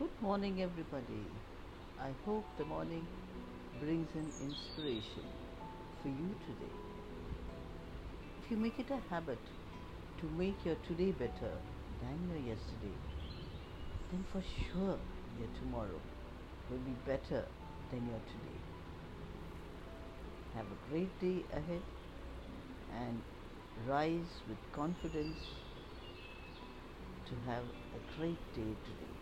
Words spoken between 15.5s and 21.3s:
tomorrow will be better than your today. Have a great